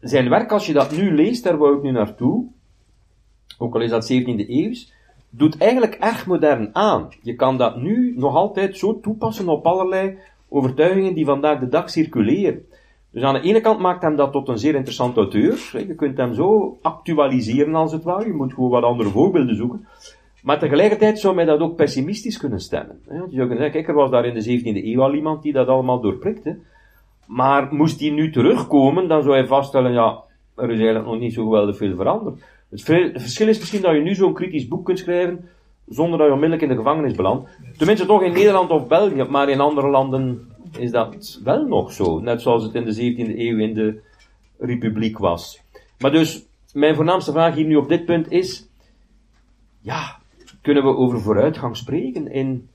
Zijn 0.00 0.28
werk, 0.28 0.52
als 0.52 0.66
je 0.66 0.72
dat 0.72 0.96
nu 0.96 1.14
leest, 1.14 1.44
daar 1.44 1.58
wou 1.58 1.76
ik 1.76 1.82
nu 1.82 1.90
naartoe, 1.90 2.46
ook 3.58 3.74
al 3.74 3.80
is 3.80 3.90
dat 3.90 4.12
17e 4.12 4.48
eeuws, 4.48 4.92
doet 5.30 5.58
eigenlijk 5.58 5.94
erg 5.94 6.26
modern 6.26 6.70
aan. 6.72 7.08
Je 7.22 7.34
kan 7.34 7.58
dat 7.58 7.76
nu 7.76 8.14
nog 8.16 8.34
altijd 8.34 8.76
zo 8.76 9.00
toepassen 9.00 9.48
op 9.48 9.66
allerlei 9.66 10.18
overtuigingen 10.48 11.14
die 11.14 11.24
vandaag 11.24 11.58
de 11.58 11.68
dag 11.68 11.90
circuleren. 11.90 12.66
Dus 13.14 13.22
aan 13.22 13.34
de 13.34 13.40
ene 13.40 13.60
kant 13.60 13.80
maakt 13.80 14.02
hem 14.02 14.16
dat 14.16 14.32
tot 14.32 14.48
een 14.48 14.58
zeer 14.58 14.74
interessant 14.74 15.16
auteur. 15.16 15.70
Je 15.86 15.94
kunt 15.94 16.16
hem 16.16 16.34
zo 16.34 16.78
actualiseren 16.82 17.74
als 17.74 17.92
het 17.92 18.02
ware. 18.02 18.26
Je 18.26 18.32
moet 18.32 18.54
gewoon 18.54 18.70
wat 18.70 18.82
andere 18.82 19.08
voorbeelden 19.08 19.56
zoeken. 19.56 19.86
Maar 20.42 20.58
tegelijkertijd 20.58 21.18
zou 21.18 21.34
mij 21.34 21.44
dat 21.44 21.60
ook 21.60 21.76
pessimistisch 21.76 22.38
kunnen 22.38 22.60
stemmen. 22.60 23.00
je 23.04 23.14
zou 23.14 23.28
kunnen 23.28 23.56
zeggen, 23.56 23.72
kijk, 23.72 23.88
er 23.88 23.94
was 23.94 24.10
daar 24.10 24.24
in 24.24 24.34
de 24.34 24.60
17e 24.60 24.84
eeuw 24.84 25.02
al 25.02 25.14
iemand 25.14 25.42
die 25.42 25.52
dat 25.52 25.68
allemaal 25.68 26.00
doorprikte. 26.00 26.58
Maar 27.26 27.74
moest 27.74 27.98
die 27.98 28.12
nu 28.12 28.30
terugkomen, 28.30 29.08
dan 29.08 29.22
zou 29.22 29.34
hij 29.34 29.46
vaststellen, 29.46 29.92
ja, 29.92 30.22
er 30.56 30.70
is 30.70 30.76
eigenlijk 30.76 31.06
nog 31.06 31.18
niet 31.18 31.32
zo 31.32 31.44
geweldig 31.44 31.76
veel 31.76 31.96
veranderd. 31.96 32.42
Het 32.70 32.82
verschil 33.20 33.48
is 33.48 33.58
misschien 33.58 33.82
dat 33.82 33.94
je 33.94 34.00
nu 34.00 34.14
zo'n 34.14 34.34
kritisch 34.34 34.68
boek 34.68 34.84
kunt 34.84 34.98
schrijven, 34.98 35.48
zonder 35.88 36.18
dat 36.18 36.26
je 36.26 36.32
onmiddellijk 36.32 36.70
in 36.70 36.76
de 36.76 36.82
gevangenis 36.82 37.14
belandt. 37.14 37.48
Tenminste 37.76 38.06
toch 38.06 38.22
in 38.22 38.32
Nederland 38.32 38.70
of 38.70 38.88
België, 38.88 39.24
maar 39.28 39.48
in 39.48 39.60
andere 39.60 39.88
landen 39.88 40.53
is 40.78 40.90
dat 40.90 41.40
wel 41.44 41.66
nog 41.66 41.92
zo. 41.92 42.20
Net 42.20 42.42
zoals 42.42 42.62
het 42.62 42.74
in 42.74 42.84
de 42.84 42.94
17e 42.94 43.38
eeuw 43.38 43.58
in 43.58 43.74
de 43.74 44.00
Republiek 44.58 45.18
was. 45.18 45.60
Maar 45.98 46.10
dus, 46.10 46.44
mijn 46.72 46.94
voornaamste 46.94 47.32
vraag 47.32 47.54
hier 47.54 47.66
nu 47.66 47.76
op 47.76 47.88
dit 47.88 48.04
punt 48.04 48.30
is, 48.30 48.66
ja, 49.80 50.20
kunnen 50.62 50.82
we 50.82 50.96
over 50.96 51.20
vooruitgang 51.20 51.76
spreken 51.76 52.32
in 52.32 52.68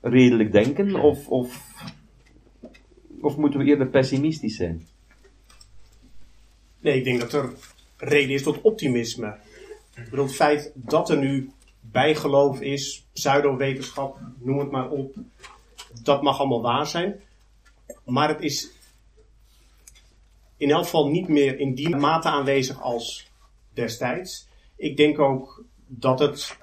redelijk 0.00 0.52
denken, 0.52 0.94
of, 0.94 1.28
of, 1.28 1.74
of 3.20 3.36
moeten 3.36 3.60
we 3.60 3.66
eerder 3.66 3.86
pessimistisch 3.86 4.56
zijn? 4.56 4.86
Nee, 6.80 6.96
ik 6.96 7.04
denk 7.04 7.20
dat 7.20 7.32
er 7.32 7.52
reden 7.96 8.34
is 8.34 8.42
tot 8.42 8.60
optimisme. 8.60 9.36
Ik 9.94 10.10
bedoel, 10.10 10.24
het 10.24 10.34
feit 10.34 10.72
dat 10.74 11.10
er 11.10 11.18
nu 11.18 11.50
bijgeloof 11.80 12.60
is, 12.60 13.06
pseudowetenschap, 13.12 14.18
noem 14.38 14.58
het 14.58 14.70
maar 14.70 14.90
op, 14.90 15.14
dat 16.02 16.22
mag 16.22 16.38
allemaal 16.38 16.62
waar 16.62 16.86
zijn. 16.86 17.20
Maar 18.06 18.28
het 18.28 18.40
is 18.40 18.70
in 20.56 20.70
elk 20.70 20.84
geval 20.84 21.08
niet 21.08 21.28
meer 21.28 21.58
in 21.58 21.74
die 21.74 21.96
mate 21.96 22.28
aanwezig 22.28 22.82
als 22.82 23.30
destijds. 23.74 24.48
Ik 24.76 24.96
denk 24.96 25.18
ook 25.18 25.64
dat 25.86 26.18
het 26.18 26.56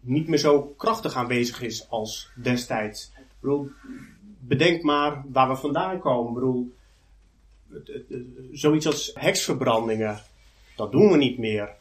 niet 0.00 0.28
meer 0.28 0.38
zo 0.38 0.62
krachtig 0.62 1.14
aanwezig 1.14 1.62
is 1.62 1.88
als 1.90 2.30
destijds. 2.34 3.12
Bedenk 4.38 4.82
maar 4.82 5.24
waar 5.32 5.48
we 5.48 5.56
vandaan 5.56 5.98
komen. 6.00 6.34
Bedoel, 6.34 6.74
zoiets 8.52 8.86
als 8.86 9.10
heksverbrandingen, 9.14 10.20
dat 10.76 10.92
doen 10.92 11.10
we 11.10 11.16
niet 11.16 11.38
meer. 11.38 11.74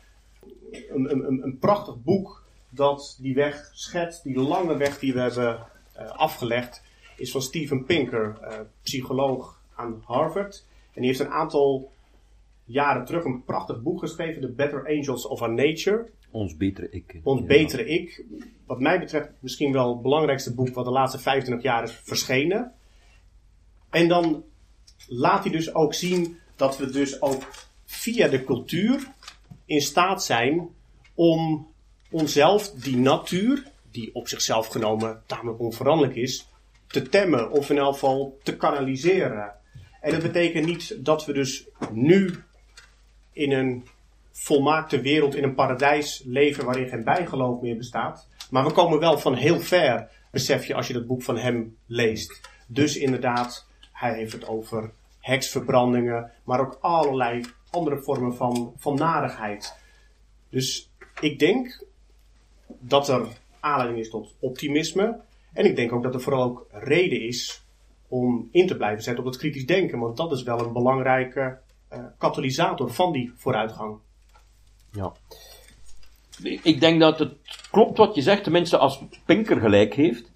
Een, 0.72 1.12
een, 1.12 1.28
een- 1.28 1.44
een 1.44 1.58
prachtig 1.60 2.04
boek 2.04 2.44
dat 2.70 3.18
die 3.22 3.34
weg 3.36 3.70
schetst, 3.74 4.24
die 4.24 4.40
lange 4.40 4.78
weg 4.78 5.00
die 5.00 5.14
we 5.14 5.20
hebben 5.20 5.68
eh, 5.94 6.10
afgelegd, 6.10 6.82
is 7.18 7.32
van 7.32 7.42
Steven 7.42 7.86
Pinker, 7.86 8.38
eh, 8.42 8.60
psycholoog 8.82 9.62
aan 9.76 10.02
Harvard. 10.06 10.66
En 10.94 11.02
die 11.02 11.06
heeft 11.06 11.20
een 11.20 11.30
aantal 11.32 11.92
jaren 12.66 13.06
terug 13.06 13.24
een 13.24 13.44
prachtig 13.44 13.82
boek 13.82 14.00
geschreven, 14.00 14.42
The 14.42 14.52
Better 14.52 14.88
Angels 14.88 15.28
of 15.28 15.42
Our 15.42 15.54
Nature. 15.54 16.10
Ons 16.32 16.58
betere 16.58 16.90
ik. 16.92 17.20
Ons 17.24 17.40
Ja. 17.42 17.46
betere 17.48 17.86
ik. 17.86 18.26
Wat 18.66 18.80
mij 18.80 19.00
betreft 19.00 19.30
misschien 19.40 19.72
wel 19.72 19.94
het 19.94 20.02
belangrijkste 20.02 20.54
boek 20.54 20.74
wat 20.74 20.86
de 20.86 20.92
laatste 20.92 21.20
25 21.20 21.64
jaar 21.66 21.84
is 21.84 21.92
verschenen. 21.92 22.74
En 23.90 24.08
dan 24.08 24.44
laat 25.08 25.44
hij 25.44 25.52
dus 25.52 25.74
ook 25.74 25.94
zien 25.94 26.38
dat 26.56 26.78
we 26.78 26.90
dus 26.90 27.22
ook 27.22 27.44
via 27.86 28.28
de 28.28 28.44
cultuur 28.44 29.08
in 29.66 29.82
staat 29.82 30.24
zijn 30.24 30.70
om 31.14 31.68
onszelf, 32.12 32.72
die 32.72 32.98
natuur, 32.98 33.72
die 33.92 34.16
op 34.16 34.28
zichzelf 34.28 34.68
genomen 34.68 35.22
tamelijk 35.26 35.60
onveranderlijk 35.60 36.18
is, 36.18 36.48
te 37.02 37.10
temmen 37.10 37.52
of 37.52 37.70
in 37.70 37.78
elk 37.78 37.94
geval 37.94 38.38
te 38.44 38.58
kanaliseren. 38.58 39.54
En 40.02 40.12
dat 40.12 40.22
betekent 40.22 40.66
niet 40.66 41.06
dat 41.06 41.26
we 41.26 41.34
dus 41.34 41.68
nu 41.92 42.36
in 43.32 43.52
een 43.52 43.88
volmaakte 44.32 45.02
wereld, 45.02 45.36
in 45.36 45.44
een 45.44 45.56
paradijs 45.56 46.24
leven 46.26 46.66
waarin 46.66 46.88
geen 46.88 47.04
bijgeloof 47.04 47.62
meer 47.62 47.78
bestaat. 47.78 48.28
Maar 48.50 48.66
we 48.66 48.72
komen 48.72 49.00
wel 49.00 49.18
van 49.18 49.34
heel 49.34 49.60
ver, 49.60 50.10
besef 50.32 50.66
je 50.66 50.76
als 50.76 50.88
je 50.88 50.94
dat 50.94 51.08
boek 51.08 51.24
van 51.24 51.38
hem 51.38 51.78
leest. 51.86 52.42
Dus 52.68 52.98
inderdaad, 52.98 53.68
hij 53.92 54.14
heeft 54.14 54.34
het 54.34 54.48
over 54.48 54.92
heksverbrandingen, 55.20 56.32
maar 56.44 56.60
ook 56.60 56.78
allerlei 56.82 57.46
andere 57.72 58.02
vormen 58.02 58.36
van, 58.36 58.74
van 58.78 58.96
narigheid. 58.96 59.76
Dus 60.50 60.90
ik 61.20 61.40
denk 61.40 61.86
dat 62.68 63.10
er 63.10 63.28
aanleiding 63.60 64.00
is 64.00 64.10
tot 64.10 64.34
optimisme. 64.40 65.20
En 65.56 65.66
ik 65.66 65.76
denk 65.76 65.92
ook 65.92 66.04
dat 66.04 66.14
er 66.14 66.22
vooral 66.22 66.44
ook 66.44 66.68
reden 66.72 67.22
is 67.22 67.64
om 68.08 68.48
in 68.52 68.68
te 68.68 68.78
blijven 68.78 69.04
zetten 69.04 69.24
op 69.24 69.30
het 69.30 69.40
kritisch 69.40 69.66
denken. 69.66 70.00
Want 70.00 70.18
dat 70.18 70.32
is 70.32 70.44
wel 70.44 70.60
een 70.60 70.74
belangrijke 70.74 71.58
uh, 71.94 72.00
katalysator 72.18 72.94
van 72.94 73.12
die 73.12 73.32
vooruitgang. 73.36 73.98
Ja. 74.92 75.14
Ik 76.64 76.80
denk 76.80 77.00
dat 77.00 77.20
het 77.20 77.34
klopt 77.72 77.98
wat 77.98 78.16
je 78.16 78.22
zegt, 78.22 78.44
tenminste 78.44 78.78
als 78.78 79.04
Pinker 79.26 79.60
gelijk 79.60 79.94
heeft. 79.94 80.32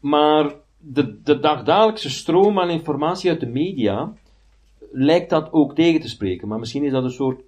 Maar 0.00 0.54
de, 0.78 1.22
de 1.22 1.38
dagdagelijkse 1.38 2.10
stroom 2.10 2.60
aan 2.60 2.70
informatie 2.70 3.30
uit 3.30 3.40
de 3.40 3.46
media 3.46 4.12
lijkt 4.92 5.30
dat 5.30 5.52
ook 5.52 5.74
tegen 5.74 6.00
te 6.00 6.08
spreken. 6.08 6.48
Maar 6.48 6.58
misschien 6.58 6.84
is 6.84 6.92
dat 6.92 7.04
een 7.04 7.10
soort, 7.10 7.42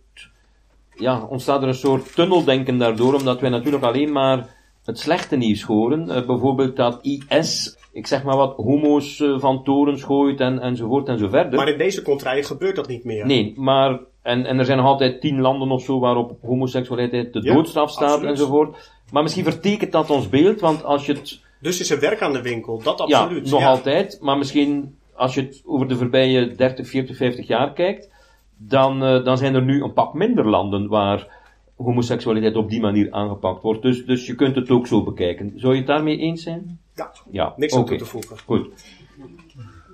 ja, 0.94 1.24
ontstaat 1.24 1.62
er 1.62 1.68
een 1.68 1.74
soort 1.74 2.14
tunneldenken 2.14 2.78
daardoor, 2.78 3.14
omdat 3.14 3.40
wij 3.40 3.50
natuurlijk 3.50 3.84
alleen 3.84 4.12
maar 4.12 4.56
het 4.84 4.98
slechte 4.98 5.36
nieuws 5.36 5.62
horen. 5.62 6.08
Uh, 6.08 6.26
bijvoorbeeld 6.26 6.76
dat 6.76 6.98
IS, 7.02 7.78
ik 7.92 8.06
zeg 8.06 8.22
maar 8.22 8.36
wat, 8.36 8.56
homo's 8.56 9.18
uh, 9.18 9.38
van 9.38 9.64
torens 9.64 10.02
gooit 10.02 10.40
en, 10.40 10.60
enzovoort 10.60 11.08
en 11.08 11.18
zo 11.18 11.28
verder. 11.28 11.58
Maar 11.58 11.68
in 11.68 11.78
deze 11.78 12.02
contraien 12.02 12.44
gebeurt 12.44 12.76
dat 12.76 12.88
niet 12.88 13.04
meer. 13.04 13.26
Nee, 13.26 13.52
maar, 13.56 14.00
en, 14.22 14.46
en 14.46 14.58
er 14.58 14.64
zijn 14.64 14.78
nog 14.78 14.86
altijd 14.86 15.20
tien 15.20 15.40
landen 15.40 15.70
of 15.70 15.82
zo 15.82 15.98
waarop 15.98 16.36
homoseksualiteit 16.42 17.32
de 17.32 17.42
ja, 17.42 17.54
doodstraf 17.54 17.90
staat 17.90 18.10
absoluut. 18.10 18.30
enzovoort. 18.30 18.92
Maar 19.10 19.22
misschien 19.22 19.44
vertekent 19.44 19.92
dat 19.92 20.10
ons 20.10 20.28
beeld, 20.28 20.60
want 20.60 20.84
als 20.84 21.06
je 21.06 21.12
het... 21.12 21.40
Dus 21.60 21.80
is 21.80 21.90
er 21.90 22.00
werk 22.00 22.22
aan 22.22 22.32
de 22.32 22.42
winkel, 22.42 22.82
dat 22.82 23.00
absoluut. 23.00 23.44
Ja, 23.48 23.54
nog 23.54 23.64
altijd, 23.64 24.18
maar 24.20 24.38
misschien 24.38 24.96
als 25.14 25.34
je 25.34 25.40
het 25.40 25.62
over 25.66 25.88
de 25.88 25.96
voorbije 25.96 26.54
30, 26.54 26.88
40, 26.88 27.16
50 27.16 27.46
jaar 27.46 27.72
kijkt, 27.72 28.10
dan, 28.56 29.04
uh, 29.04 29.24
dan 29.24 29.38
zijn 29.38 29.54
er 29.54 29.62
nu 29.62 29.82
een 29.82 29.92
pak 29.92 30.14
minder 30.14 30.48
landen 30.48 30.88
waar 30.88 31.42
homoseksualiteit 31.84 32.56
op 32.56 32.70
die 32.70 32.80
manier 32.80 33.12
aangepakt 33.12 33.62
wordt. 33.62 33.82
Dus, 33.82 34.04
dus 34.04 34.26
je 34.26 34.34
kunt 34.34 34.54
het 34.54 34.70
ook 34.70 34.86
zo 34.86 35.02
bekijken. 35.02 35.52
Zou 35.56 35.72
je 35.72 35.78
het 35.78 35.88
daarmee 35.88 36.18
eens 36.18 36.42
zijn? 36.42 36.78
Ja, 36.94 37.12
ja. 37.30 37.54
niks 37.56 37.74
aan 37.74 37.80
okay. 37.80 37.96
toe 37.96 38.06
te 38.06 38.12
voegen. 38.12 38.38
Goed. 38.38 38.68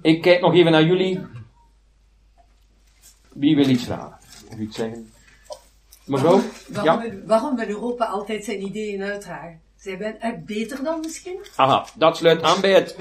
Ik 0.03 0.23
kijk 0.23 0.41
nog 0.41 0.55
even 0.55 0.73
naar 0.73 0.85
jullie. 0.85 1.21
Wie 3.33 3.57
wil 3.57 3.69
iets 3.69 3.85
vragen? 3.85 4.19
Of 4.51 4.59
iets 4.59 4.77
zeggen? 4.77 5.11
Mevrouw? 6.07 6.41
Waarom, 6.69 7.05
ja? 7.05 7.13
waarom 7.27 7.57
wil 7.57 7.69
Europa 7.69 8.05
altijd 8.05 8.45
zijn 8.45 8.63
ideeën 8.63 9.03
uitdragen? 9.03 9.61
Zijn 9.77 9.99
wij 9.99 10.17
er 10.19 10.43
beter 10.47 10.85
dan 10.85 11.01
misschien? 11.01 11.39
Aha, 11.57 11.87
dat 11.97 12.17
sluit 12.17 12.43
aan 12.43 12.61
bij 12.61 12.73
het, 12.73 12.97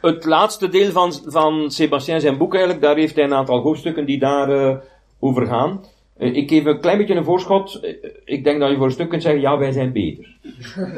het 0.00 0.24
laatste 0.24 0.68
deel 0.68 0.90
van, 0.90 1.12
van 1.24 1.70
Sebastien 1.70 2.20
zijn 2.20 2.38
boek 2.38 2.54
eigenlijk. 2.54 2.82
Daar 2.82 2.96
heeft 2.96 3.14
hij 3.14 3.24
een 3.24 3.34
aantal 3.34 3.60
hoofdstukken 3.60 4.06
die 4.06 4.18
daar 4.18 4.50
uh, 4.50 4.76
over 5.18 5.46
gaan. 5.46 5.84
Uh, 6.18 6.34
ik 6.34 6.48
geef 6.48 6.64
een 6.64 6.80
klein 6.80 6.98
beetje 6.98 7.14
een 7.14 7.24
voorschot. 7.24 7.80
Uh, 7.82 8.10
ik 8.24 8.44
denk 8.44 8.60
dat 8.60 8.70
je 8.70 8.76
voor 8.76 8.86
een 8.86 8.92
stuk 8.92 9.08
kunt 9.08 9.22
zeggen, 9.22 9.40
ja, 9.40 9.58
wij 9.58 9.72
zijn 9.72 9.92
beter. 9.92 10.36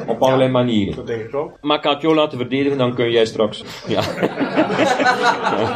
Op 0.07 0.23
allerlei 0.23 0.51
manieren. 0.51 0.97
Dat 0.97 1.07
denk 1.07 1.23
ik 1.23 1.35
ook. 1.35 1.59
Maar 1.61 1.77
ik 1.77 1.83
ga 1.83 1.93
het 1.93 2.03
jou 2.03 2.15
laten 2.15 2.39
verdedigen, 2.39 2.79
dan 2.79 2.95
kun 2.95 3.11
jij 3.11 3.25
straks. 3.25 3.65
Ja. 3.87 4.01
ik 4.01 4.07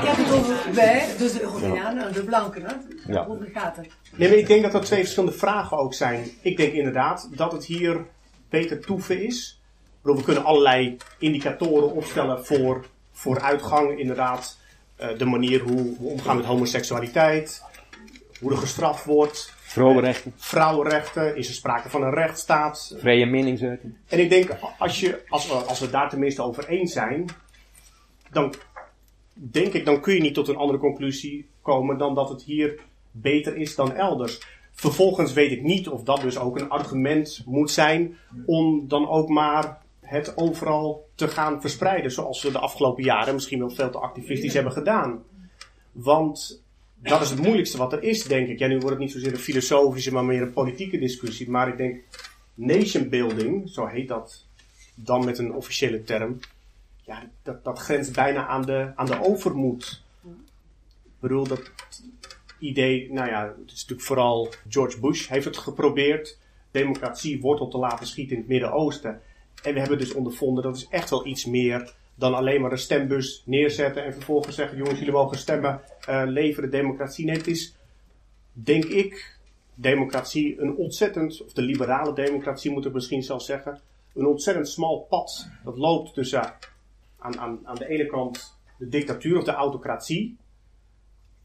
heb 0.04 0.16
het 0.16 0.32
over 0.32 0.74
wij, 0.74 1.06
dus 1.18 1.32
de 1.32 1.42
Europeanen 1.42 2.06
en 2.06 2.12
de 2.12 2.24
blanken. 2.24 2.62
Hè? 2.62 2.72
Ja. 3.12 3.26
Hoe 3.26 3.38
gaat 3.54 3.76
het? 3.76 3.88
Nee, 4.16 4.28
maar 4.28 4.38
ik 4.38 4.46
denk 4.46 4.62
dat 4.62 4.72
dat 4.72 4.84
twee 4.84 5.00
verschillende 5.00 5.36
vragen 5.36 5.78
ook 5.78 5.94
zijn. 5.94 6.24
Ik 6.42 6.56
denk 6.56 6.72
inderdaad 6.72 7.30
dat 7.34 7.52
het 7.52 7.64
hier 7.64 8.06
beter 8.50 8.80
toeven 8.80 9.22
is. 9.22 9.62
We 10.02 10.22
kunnen 10.22 10.44
allerlei 10.44 10.96
indicatoren 11.18 11.92
opstellen 11.92 12.44
voor 12.44 12.86
vooruitgang, 13.12 13.98
inderdaad. 13.98 14.58
Uh, 15.00 15.18
de 15.18 15.24
manier 15.24 15.60
hoe 15.60 15.96
we 15.98 16.06
omgaan 16.06 16.36
met 16.36 16.44
homoseksualiteit, 16.44 17.62
hoe 18.40 18.50
er 18.50 18.56
gestraft 18.56 19.04
wordt. 19.04 19.54
Vrouwenrechten. 19.56 20.32
Uh, 20.36 20.42
vrouwenrechten, 20.42 21.36
is 21.36 21.48
er 21.48 21.54
sprake 21.54 21.90
van 21.90 22.02
een 22.02 22.14
rechtsstaat. 22.14 22.94
Vrije 22.98 23.26
meningsuiting. 23.26 23.96
En 24.08 24.20
ik 24.20 24.30
denk, 24.30 24.50
als, 24.78 25.00
je, 25.00 25.22
als, 25.28 25.46
we, 25.46 25.54
als 25.54 25.80
we 25.80 25.90
daar 25.90 26.08
tenminste 26.08 26.42
over 26.42 26.68
eens 26.68 26.92
zijn, 26.92 27.26
dan 28.30 28.54
denk 29.32 29.72
ik, 29.72 29.84
dan 29.84 30.00
kun 30.00 30.14
je 30.14 30.20
niet 30.20 30.34
tot 30.34 30.48
een 30.48 30.56
andere 30.56 30.78
conclusie 30.78 31.48
komen 31.62 31.98
dan 31.98 32.14
dat 32.14 32.28
het 32.28 32.42
hier 32.42 32.80
beter 33.10 33.56
is 33.56 33.74
dan 33.74 33.92
elders. 33.92 34.40
Vervolgens 34.72 35.32
weet 35.32 35.50
ik 35.50 35.62
niet 35.62 35.88
of 35.88 36.02
dat 36.02 36.20
dus 36.20 36.38
ook 36.38 36.58
een 36.58 36.68
argument 36.68 37.42
moet 37.46 37.70
zijn 37.70 38.16
om 38.46 38.88
dan 38.88 39.08
ook 39.08 39.28
maar 39.28 39.78
het 40.00 40.36
overal 40.36 41.08
te 41.14 41.28
gaan 41.28 41.60
verspreiden. 41.60 42.10
Zoals 42.10 42.42
we 42.42 42.52
de 42.52 42.58
afgelopen 42.58 43.04
jaren 43.04 43.34
misschien 43.34 43.58
wel 43.58 43.70
veel 43.70 43.90
te 43.90 43.98
activistisch 43.98 44.54
hebben 44.54 44.72
gedaan. 44.72 45.22
Want 45.92 46.63
dat 47.08 47.20
is 47.20 47.30
het 47.30 47.42
moeilijkste 47.42 47.78
wat 47.78 47.92
er 47.92 48.02
is, 48.02 48.24
denk 48.24 48.48
ik. 48.48 48.58
Ja, 48.58 48.66
nu 48.66 48.74
wordt 48.74 48.90
het 48.90 48.98
niet 48.98 49.12
zozeer 49.12 49.32
een 49.32 49.38
filosofische, 49.38 50.12
maar 50.12 50.24
meer 50.24 50.42
een 50.42 50.52
politieke 50.52 50.98
discussie. 50.98 51.50
Maar 51.50 51.68
ik 51.68 51.76
denk, 51.76 52.02
nation 52.54 53.08
building, 53.08 53.68
zo 53.70 53.86
heet 53.86 54.08
dat 54.08 54.46
dan 54.94 55.24
met 55.24 55.38
een 55.38 55.52
officiële 55.52 56.02
term. 56.02 56.38
Ja, 57.02 57.30
dat, 57.42 57.64
dat 57.64 57.78
grenst 57.78 58.12
bijna 58.12 58.46
aan 58.46 58.62
de, 58.62 58.92
aan 58.94 59.06
de 59.06 59.22
overmoed. 59.22 60.02
Ik 61.04 61.20
bedoel, 61.20 61.46
dat 61.46 61.70
idee, 62.58 63.12
nou 63.12 63.28
ja, 63.28 63.46
het 63.46 63.72
is 63.72 63.80
natuurlijk 63.80 64.06
vooral 64.06 64.52
George 64.68 65.00
Bush 65.00 65.28
heeft 65.28 65.44
het 65.44 65.56
geprobeerd. 65.56 66.38
Democratie 66.70 67.40
wortel 67.40 67.68
te 67.68 67.78
laten 67.78 68.06
schieten 68.06 68.36
in 68.36 68.42
het 68.42 68.50
Midden-Oosten. 68.50 69.20
En 69.62 69.72
we 69.72 69.80
hebben 69.80 69.98
dus 69.98 70.12
ondervonden 70.12 70.62
dat 70.62 70.76
is 70.76 70.88
echt 70.88 71.10
wel 71.10 71.26
iets 71.26 71.44
meer 71.44 71.94
dan 72.14 72.34
alleen 72.34 72.60
maar 72.60 72.72
een 72.72 72.78
stembus 72.78 73.42
neerzetten 73.46 74.04
en 74.04 74.12
vervolgens 74.12 74.56
zeggen: 74.56 74.78
jongens, 74.78 74.98
jullie 74.98 75.14
mogen 75.14 75.38
stemmen, 75.38 75.80
uh, 76.08 76.22
leveren 76.26 76.70
democratie. 76.70 77.24
Nee, 77.24 77.36
het 77.36 77.46
is, 77.46 77.76
denk 78.52 78.84
ik, 78.84 79.38
democratie 79.74 80.60
een 80.60 80.76
ontzettend, 80.76 81.42
of 81.44 81.52
de 81.52 81.62
liberale 81.62 82.14
democratie 82.14 82.70
moet 82.70 82.86
ik 82.86 82.92
misschien 82.92 83.22
zelfs 83.22 83.46
zeggen, 83.46 83.80
een 84.14 84.26
ontzettend 84.26 84.68
smal 84.68 85.06
pad. 85.08 85.48
Dat 85.64 85.76
loopt 85.76 86.14
tussen 86.14 86.54
aan, 87.18 87.38
aan, 87.38 87.60
aan 87.64 87.74
de 87.74 87.88
ene 87.88 88.06
kant 88.06 88.58
de 88.78 88.88
dictatuur 88.88 89.38
of 89.38 89.44
de 89.44 89.52
autocratie. 89.52 90.36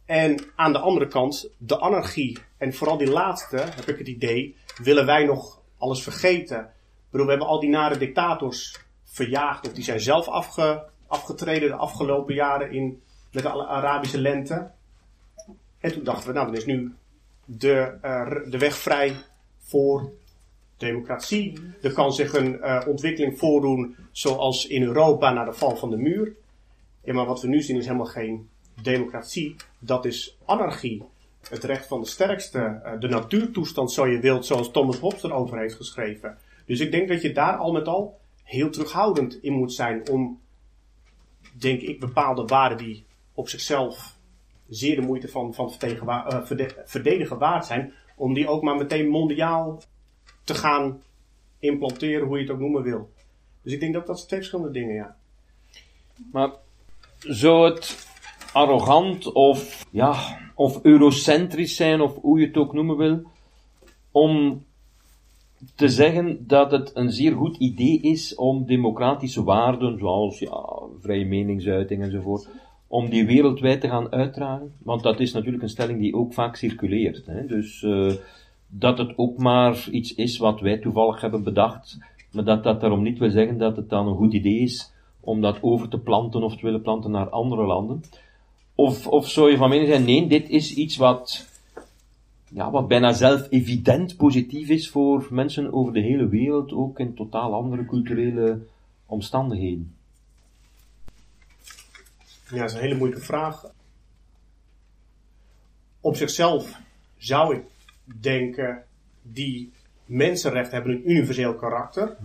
En 0.05 0.39
aan 0.55 0.73
de 0.73 0.79
andere 0.79 1.07
kant 1.07 1.49
de 1.57 1.79
anarchie. 1.79 2.37
En 2.57 2.73
vooral 2.73 2.97
die 2.97 3.09
laatste, 3.09 3.57
heb 3.57 3.87
ik 3.87 3.97
het 3.97 4.07
idee, 4.07 4.55
willen 4.83 5.05
wij 5.05 5.25
nog 5.25 5.61
alles 5.77 6.03
vergeten. 6.03 6.59
Ik 6.59 7.11
bedoel, 7.11 7.25
we 7.25 7.31
hebben 7.31 7.49
al 7.49 7.59
die 7.59 7.69
nare 7.69 7.97
dictators 7.97 8.79
verjaagd, 9.03 9.67
of 9.67 9.73
die 9.73 9.83
zijn 9.83 9.99
zelf 9.99 10.27
afge, 10.27 10.85
afgetreden 11.07 11.69
de 11.69 11.75
afgelopen 11.75 12.35
jaren 12.35 12.71
in, 12.71 13.01
met 13.31 13.43
de 13.43 13.67
Arabische 13.67 14.21
lente. 14.21 14.71
En 15.79 15.91
toen 15.91 16.03
dachten 16.03 16.27
we, 16.27 16.33
nou, 16.33 16.45
dan 16.45 16.55
is 16.55 16.65
nu 16.65 16.93
de, 17.45 17.98
uh, 18.03 18.51
de 18.51 18.57
weg 18.57 18.75
vrij 18.75 19.15
voor 19.57 20.12
democratie. 20.77 21.59
Er 21.81 21.93
kan 21.93 22.13
zich 22.13 22.33
een 22.33 22.55
uh, 22.55 22.81
ontwikkeling 22.88 23.38
voordoen 23.38 23.95
zoals 24.12 24.67
in 24.67 24.83
Europa 24.83 25.31
na 25.31 25.45
de 25.45 25.53
val 25.53 25.75
van 25.75 25.89
de 25.89 25.98
muur. 25.98 26.36
Maar 27.05 27.25
wat 27.25 27.41
we 27.41 27.48
nu 27.48 27.62
zien 27.62 27.77
is 27.77 27.86
helemaal 27.86 28.05
geen 28.05 28.50
democratie. 28.81 29.55
Dat 29.79 30.05
is 30.05 30.38
anarchie. 30.45 31.03
Het 31.50 31.63
recht 31.63 31.88
van 31.88 32.01
de 32.01 32.07
sterkste. 32.07 32.81
Uh, 32.86 33.00
de 33.00 33.07
natuurtoestand, 33.07 33.91
zo 33.91 34.07
je 34.07 34.19
wilt, 34.19 34.45
zoals 34.45 34.71
Thomas 34.71 34.98
Hobbes 34.98 35.24
erover 35.24 35.59
heeft 35.59 35.75
geschreven. 35.75 36.38
Dus 36.65 36.79
ik 36.79 36.91
denk 36.91 37.07
dat 37.07 37.21
je 37.21 37.31
daar 37.31 37.55
al 37.55 37.71
met 37.71 37.88
al 37.88 38.19
heel 38.43 38.69
terughoudend 38.69 39.43
in 39.43 39.53
moet 39.53 39.74
zijn 39.74 40.09
om, 40.09 40.39
denk 41.53 41.81
ik, 41.81 42.00
bepaalde 42.00 42.45
waarden 42.45 42.77
die 42.77 43.05
op 43.39 43.50
zichzelf 43.50 44.17
zeer 44.69 44.96
de 44.96 45.01
moeite 45.01 45.27
van, 45.27 45.53
van 45.53 45.72
uh, 45.84 46.41
verdedigen 46.86 47.38
waard 47.38 47.65
zijn, 47.65 47.93
om 48.15 48.34
die 48.34 48.48
ook 48.48 48.62
maar 48.63 48.75
meteen 48.75 49.08
mondiaal 49.08 49.81
te 50.43 50.53
gaan 50.53 51.01
implanteren, 51.60 52.27
hoe 52.27 52.38
je 52.38 52.43
het 52.43 52.51
ook 52.53 52.60
noemen 52.60 52.84
wil. 52.84 53.10
Dus 53.62 53.74
ik 53.74 53.79
denk 53.79 53.93
dat 53.93 54.08
dat 54.08 54.27
twee 54.27 54.39
verschillende 54.39 54.72
dingen, 54.72 54.96
ja. 54.96 55.15
Maar 56.31 56.51
zou 57.19 57.69
het 57.69 58.08
arrogant 58.53 59.31
of, 59.31 59.86
ja, 59.91 60.38
of 60.55 60.84
eurocentrisch 60.84 61.75
zijn, 61.75 62.01
of 62.01 62.15
hoe 62.15 62.39
je 62.39 62.48
het 62.48 62.58
ook 62.58 62.74
noemen 62.74 62.98
wil, 62.98 63.22
om 64.12 64.65
te 65.75 65.89
zeggen 65.89 66.48
dat 66.48 66.72
het 66.72 66.91
een 66.93 67.12
zeer 67.12 67.36
goed 67.36 67.58
idee 67.58 68.01
is 68.01 68.36
om 68.36 68.65
democratische 68.65 69.43
waarden, 69.43 70.00
zoals 70.00 70.39
ja, 70.39 70.81
vrije 71.01 71.25
meningsuiting 71.25 72.03
enzovoort, 72.03 72.50
om 72.89 73.10
die 73.10 73.25
wereldwijd 73.25 73.81
te 73.81 73.89
gaan 73.89 74.12
uitdragen. 74.12 74.74
Want 74.84 75.03
dat 75.03 75.19
is 75.19 75.34
natuurlijk 75.34 75.63
een 75.63 75.69
stelling 75.69 76.00
die 76.00 76.15
ook 76.15 76.34
vaak 76.34 76.55
circuleert. 76.55 77.25
Hè? 77.25 77.46
Dus 77.46 77.81
uh, 77.81 78.13
dat 78.67 78.98
het 78.98 79.17
ook 79.17 79.38
maar 79.38 79.88
iets 79.91 80.15
is 80.15 80.38
wat 80.38 80.60
wij 80.60 80.77
toevallig 80.77 81.22
hebben 81.22 81.43
bedacht, 81.43 81.98
maar 82.31 82.43
dat 82.43 82.63
dat 82.63 82.81
daarom 82.81 83.01
niet 83.01 83.19
wil 83.19 83.29
zeggen 83.29 83.58
dat 83.58 83.75
het 83.75 83.89
dan 83.89 84.08
een 84.08 84.15
goed 84.15 84.34
idee 84.34 84.60
is 84.60 84.93
om 85.19 85.41
dat 85.41 85.58
over 85.62 85.89
te 85.89 86.00
planten 86.00 86.43
of 86.43 86.55
te 86.55 86.65
willen 86.65 86.81
planten 86.81 87.12
naar 87.12 87.29
andere 87.29 87.65
landen. 87.65 88.03
Of, 88.75 89.08
of 89.08 89.29
zou 89.29 89.51
je 89.51 89.58
van 89.58 89.69
mening 89.69 89.89
zijn, 89.89 90.05
nee, 90.05 90.27
dit 90.27 90.50
is 90.50 90.74
iets 90.74 90.98
wat 90.98 91.48
ja, 92.51 92.72
wat 92.72 92.88
bijna 92.88 93.13
zelf 93.13 93.48
evident 93.50 94.17
positief 94.17 94.69
is 94.69 94.89
voor 94.89 95.27
mensen 95.29 95.74
over 95.74 95.93
de 95.93 96.01
hele 96.01 96.27
wereld, 96.27 96.74
ook 96.74 97.00
in 97.00 97.13
totaal 97.13 97.53
andere 97.53 97.86
culturele 97.86 98.60
omstandigheden? 99.05 99.93
Ja, 102.50 102.60
dat 102.60 102.70
is 102.70 102.74
een 102.74 102.82
hele 102.82 102.96
moeilijke 102.96 103.25
vraag. 103.25 103.65
Op 106.00 106.15
zichzelf 106.15 106.79
zou 107.18 107.56
ik 107.56 107.63
denken, 108.22 108.84
die 109.22 109.72
mensenrechten 110.06 110.74
hebben 110.74 110.96
een 110.96 111.10
universeel 111.10 111.56
karakter. 111.56 112.18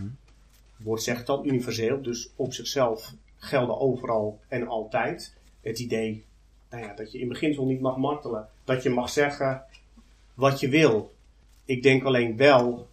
woord 0.76 1.02
zegt 1.02 1.28
al, 1.28 1.46
universeel, 1.46 2.02
dus 2.02 2.30
op 2.36 2.52
zichzelf 2.52 3.12
gelden 3.36 3.80
overal 3.80 4.40
en 4.48 4.66
altijd. 4.66 5.36
Het 5.60 5.78
idee 5.78 6.24
nou 6.74 6.86
ja, 6.86 6.94
dat 6.94 7.12
je 7.12 7.18
in 7.18 7.28
beginsel 7.28 7.66
niet 7.66 7.80
mag 7.80 7.96
martelen, 7.96 8.48
dat 8.64 8.82
je 8.82 8.90
mag 8.90 9.08
zeggen 9.08 9.64
wat 10.34 10.60
je 10.60 10.68
wil. 10.68 11.14
Ik 11.64 11.82
denk 11.82 12.04
alleen 12.04 12.36
wel 12.36 12.88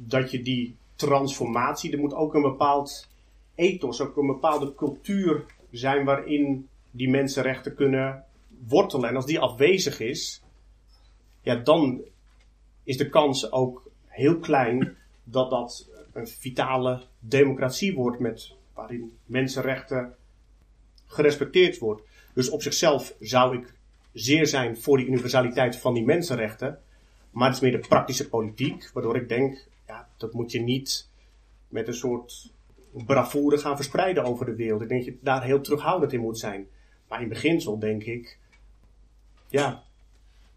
dat 0.00 0.30
je 0.30 0.42
die 0.42 0.76
transformatie, 0.94 1.92
er 1.92 1.98
moet 1.98 2.14
ook 2.14 2.34
een 2.34 2.42
bepaald 2.42 3.08
ethos, 3.54 4.00
ook 4.00 4.16
een 4.16 4.26
bepaalde 4.26 4.74
cultuur 4.74 5.44
zijn 5.70 6.04
waarin 6.04 6.68
die 6.90 7.10
mensenrechten 7.10 7.74
kunnen 7.74 8.24
wortelen. 8.66 9.08
En 9.08 9.16
als 9.16 9.26
die 9.26 9.40
afwezig 9.40 10.00
is, 10.00 10.42
ja, 11.42 11.54
dan 11.54 12.04
is 12.84 12.96
de 12.96 13.08
kans 13.08 13.52
ook 13.52 13.90
heel 14.06 14.38
klein 14.38 14.96
dat 15.24 15.50
dat 15.50 15.88
een 16.12 16.26
vitale 16.26 17.02
democratie 17.18 17.94
wordt 17.94 18.18
met, 18.18 18.54
waarin 18.74 19.12
mensenrechten 19.24 20.14
gerespecteerd 21.06 21.78
wordt. 21.78 22.02
Dus 22.34 22.50
op 22.50 22.62
zichzelf 22.62 23.14
zou 23.20 23.58
ik 23.58 23.74
zeer 24.12 24.46
zijn 24.46 24.76
voor 24.76 24.96
die 24.96 25.06
universaliteit 25.06 25.76
van 25.76 25.94
die 25.94 26.04
mensenrechten. 26.04 26.78
Maar 27.30 27.46
het 27.46 27.56
is 27.56 27.62
meer 27.62 27.80
de 27.80 27.88
praktische 27.88 28.28
politiek, 28.28 28.90
waardoor 28.92 29.16
ik 29.16 29.28
denk, 29.28 29.66
ja, 29.86 30.08
dat 30.16 30.32
moet 30.32 30.52
je 30.52 30.60
niet 30.60 31.08
met 31.68 31.88
een 31.88 31.94
soort 31.94 32.52
bravoure 32.92 33.58
gaan 33.58 33.76
verspreiden 33.76 34.24
over 34.24 34.46
de 34.46 34.54
wereld. 34.54 34.82
Ik 34.82 34.88
denk 34.88 35.04
dat 35.04 35.14
je 35.14 35.20
daar 35.22 35.44
heel 35.44 35.60
terughoudend 35.60 36.12
in 36.12 36.20
moet 36.20 36.38
zijn. 36.38 36.66
Maar 37.08 37.22
in 37.22 37.28
beginsel 37.28 37.78
denk 37.78 38.04
ik, 38.04 38.38
ja, 39.48 39.82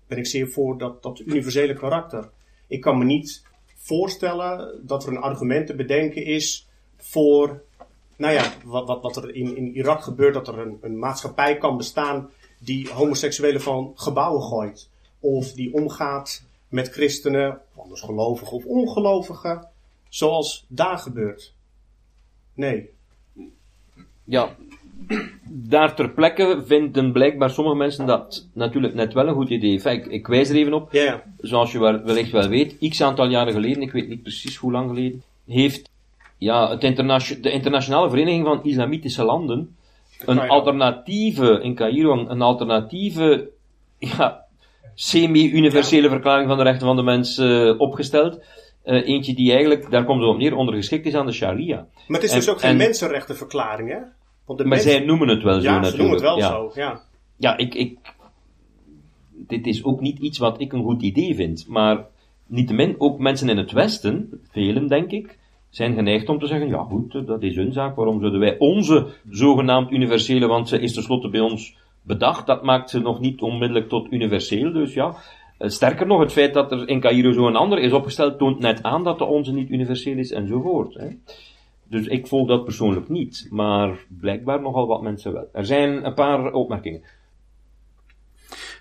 ben 0.08 0.18
ik 0.18 0.28
zeer 0.28 0.48
voor 0.48 0.78
dat, 0.78 1.04
dat 1.04 1.20
universele 1.20 1.74
karakter. 1.74 2.30
Ik 2.68 2.82
kan 2.82 2.98
me 2.98 3.06
niet 3.06 3.44
voorstellen 3.76 4.88
dat 4.88 5.04
er 5.04 5.10
een 5.10 5.22
argument 5.22 5.68
te 5.68 5.76
bedenken 5.76 6.26
is 6.26 6.68
voor, 6.98 7.64
nou 8.16 8.34
ja, 8.34 8.54
wat, 8.66 8.88
wat, 8.88 9.02
wat 9.02 9.16
er 9.16 9.36
in, 9.36 9.58
in 9.58 9.76
Irak 9.76 10.02
gebeurt, 10.02 10.34
dat 10.34 10.48
er 10.48 10.60
een, 10.60 10.78
een 10.82 11.00
maatschappij 11.00 11.58
kan 11.58 11.78
bestaan 11.78 12.30
die 12.60 12.90
homoseksuelen 12.90 13.62
van 13.62 13.92
gebouwen 13.96 14.42
gooit. 14.42 14.90
Of 15.20 15.52
die 15.52 15.74
omgaat 15.74 16.44
met 16.68 16.90
christenen, 16.90 17.62
anders 17.76 18.02
gelovigen 18.02 18.58
of 18.58 18.66
ongelovigen, 18.66 19.68
zoals 20.10 20.66
daar 20.68 20.98
gebeurt. 20.98 21.54
Nee. 22.62 22.90
Ja, 24.24 24.56
daar 25.46 25.96
ter 25.96 26.10
plekke 26.10 26.64
vinden 26.66 27.12
blijkbaar 27.12 27.50
sommige 27.50 27.76
mensen 27.76 28.06
dat 28.06 28.48
natuurlijk 28.54 28.94
net 28.94 29.14
wel 29.14 29.28
een 29.28 29.34
goed 29.34 29.50
idee. 29.50 29.82
Ik, 29.82 30.06
ik 30.06 30.28
wijs 30.28 30.50
er 30.50 30.56
even 30.56 30.74
op. 30.74 30.92
Ja, 30.92 31.04
ja. 31.04 31.24
Zoals 31.38 31.72
je 31.72 31.80
wellicht 31.80 32.32
wel 32.32 32.48
weet, 32.48 32.90
x 32.90 33.02
aantal 33.02 33.30
jaren 33.30 33.54
geleden, 33.54 33.82
ik 33.82 33.92
weet 33.92 34.08
niet 34.08 34.22
precies 34.22 34.56
hoe 34.56 34.72
lang 34.72 34.90
geleden, 34.90 35.24
heeft 35.48 35.90
ja, 36.38 36.70
het 36.70 36.82
de 36.82 37.52
Internationale 37.52 38.10
Vereniging 38.10 38.46
van 38.46 38.64
Islamitische 38.64 39.24
Landen 39.24 39.76
een 40.26 40.36
Cairo. 40.36 40.54
alternatieve, 40.54 41.60
in 41.62 41.76
Cairo, 41.76 42.28
een 42.28 42.42
alternatieve, 42.42 43.50
ja, 43.98 44.46
semi-universele 44.96 46.10
verklaring 46.10 46.48
van 46.48 46.58
de 46.58 46.64
rechten 46.64 46.88
van 46.88 46.96
de 46.96 47.04
mens 47.04 47.38
eh, 47.38 47.74
opgesteld. 47.78 48.40
Eh, 48.84 49.08
eentje 49.08 49.34
die 49.34 49.50
eigenlijk, 49.52 49.92
daar 49.92 50.04
komt 50.06 50.22
het 50.22 50.30
op 50.30 50.38
neer, 50.38 50.56
ondergeschikt 50.56 51.06
is 51.06 51.14
aan 51.16 51.26
de 51.26 51.32
sharia. 51.32 51.88
Maar 52.08 52.20
het 52.20 52.24
is 52.24 52.32
En- 52.32 52.38
dus 52.40 52.50
ook 52.50 52.60
geen 52.60 52.70
en- 52.72 52.78
mensenrechtenverklaring, 52.78 53.90
hè? 53.90 53.98
Want 54.46 54.60
de 54.60 54.66
Maar 54.66 54.76
mensen- 54.76 54.92
zij 54.92 55.06
noemen 55.06 55.28
het 55.28 55.44
wel 55.44 55.54
zo 55.54 55.62
ja, 55.62 55.74
ze 55.74 55.80
natuurlijk. 55.80 55.98
noemen 55.98 56.16
het 56.16 56.24
wel 56.24 56.38
ja. 56.38 56.50
zo, 56.50 56.72
ja. 56.80 57.02
Ja, 57.38 57.58
ik, 57.58 57.76
ik, 57.76 57.98
dit 59.48 59.68
is 59.68 59.84
ook 59.84 60.00
niet 60.02 60.20
iets 60.20 60.38
wat 60.38 60.62
ik 60.62 60.74
een 60.74 60.84
goed 60.84 61.02
idee 61.02 61.36
vind. 61.36 61.66
Maar 61.68 62.06
niettemin, 62.48 62.96
ook 62.98 63.20
mensen 63.20 63.50
in 63.50 63.58
het 63.58 63.72
Westen, 63.72 64.30
velen 64.52 64.88
denk 64.88 65.12
ik, 65.12 65.38
zijn 65.70 65.94
geneigd 65.94 66.30
om 66.30 66.40
te 66.40 66.48
zeggen, 66.48 66.68
ja 66.68 66.84
goed, 66.84 67.28
dat 67.28 67.44
is 67.44 67.56
hun 67.56 67.74
zaak. 67.74 67.96
Waarom 67.96 68.20
zouden 68.20 68.40
wij 68.40 68.56
onze 68.58 69.08
zogenaamd 69.30 69.92
universele, 69.92 70.48
want 70.48 70.70
ze 70.70 70.80
is 70.80 70.94
tenslotte 70.94 71.30
bij 71.30 71.40
ons 71.40 71.76
bedacht, 72.02 72.48
dat 72.48 72.64
maakt 72.64 72.90
ze 72.90 73.00
nog 73.00 73.20
niet 73.20 73.42
onmiddellijk 73.42 73.90
tot 73.90 74.12
universeel. 74.12 74.72
Dus 74.74 74.94
ja, 74.94 75.16
sterker 75.70 76.08
nog, 76.08 76.20
het 76.20 76.32
feit 76.32 76.54
dat 76.54 76.72
er 76.72 76.88
in 76.88 77.00
Cairo 77.00 77.32
zo 77.32 77.48
een 77.48 77.56
ander 77.56 77.80
is 77.80 77.92
opgesteld, 77.92 78.38
toont 78.38 78.60
net 78.60 78.84
aan 78.84 79.04
dat 79.04 79.18
de 79.18 79.26
onze 79.26 79.54
niet 79.54 79.70
universeel 79.70 80.18
is 80.18 80.32
enzovoort. 80.32 80.94
Hè. 80.94 81.08
Dus 81.84 82.06
ik 82.08 82.28
volg 82.28 82.48
dat 82.48 82.64
persoonlijk 82.64 83.10
niet, 83.10 83.48
maar 83.50 84.06
blijkbaar 84.08 84.62
nogal 84.62 84.88
wat 84.88 85.02
mensen 85.02 85.34
wel. 85.34 85.50
Er 85.54 85.66
zijn 85.66 86.06
een 86.06 86.14
paar 86.14 86.54
opmerkingen. 86.54 87.02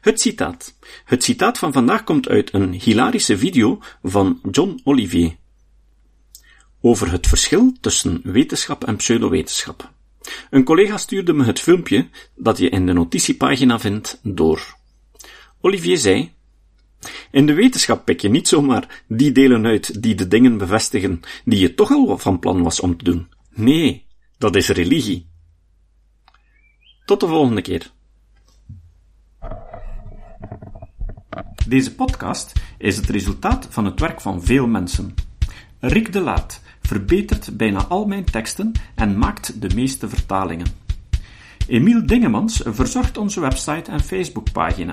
Het 0.00 0.20
citaat. 0.20 0.78
Het 1.04 1.24
citaat 1.24 1.58
van 1.58 1.72
vandaag 1.72 2.04
komt 2.04 2.28
uit 2.28 2.54
een 2.54 2.72
hilarische 2.72 3.38
video 3.38 3.78
van 4.02 4.40
John 4.50 4.80
Olivier. 4.84 5.36
Over 6.80 7.10
het 7.10 7.26
verschil 7.26 7.72
tussen 7.80 8.20
wetenschap 8.24 8.84
en 8.84 8.96
pseudowetenschap. 8.96 9.90
Een 10.50 10.64
collega 10.64 10.96
stuurde 10.96 11.32
me 11.32 11.44
het 11.44 11.60
filmpje 11.60 12.08
dat 12.34 12.58
je 12.58 12.68
in 12.68 12.86
de 12.86 12.92
notitiepagina 12.92 13.78
vindt 13.78 14.20
door. 14.22 14.76
Olivier 15.60 15.96
zei, 15.96 16.32
in 17.30 17.46
de 17.46 17.52
wetenschap 17.52 18.04
pik 18.04 18.20
je 18.20 18.28
niet 18.28 18.48
zomaar 18.48 19.02
die 19.06 19.32
delen 19.32 19.66
uit 19.66 20.02
die 20.02 20.14
de 20.14 20.28
dingen 20.28 20.58
bevestigen 20.58 21.20
die 21.44 21.58
je 21.58 21.74
toch 21.74 21.90
al 21.90 22.18
van 22.18 22.38
plan 22.38 22.62
was 22.62 22.80
om 22.80 22.96
te 22.96 23.04
doen. 23.04 23.28
Nee, 23.54 24.06
dat 24.38 24.56
is 24.56 24.68
religie. 24.68 25.28
Tot 27.04 27.20
de 27.20 27.26
volgende 27.26 27.62
keer. 27.62 27.90
Deze 31.66 31.94
podcast 31.94 32.52
is 32.78 32.96
het 32.96 33.08
resultaat 33.08 33.66
van 33.70 33.84
het 33.84 34.00
werk 34.00 34.20
van 34.20 34.42
veel 34.42 34.66
mensen. 34.66 35.14
Rick 35.80 36.12
de 36.12 36.20
Laat 36.20 36.62
verbetert 36.82 37.56
bijna 37.56 37.84
al 37.84 38.06
mijn 38.06 38.24
teksten 38.24 38.72
en 38.94 39.18
maakt 39.18 39.60
de 39.60 39.74
meeste 39.74 40.08
vertalingen. 40.08 40.66
Emiel 41.66 42.06
Dingemans 42.06 42.62
verzorgt 42.64 43.16
onze 43.16 43.40
website 43.40 43.90
en 43.90 44.00
Facebookpagina. 44.00 44.92